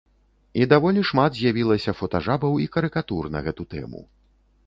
[0.61, 4.01] І даволі шмат з'явілася фотажабаў і карыкатур на гэту тэму.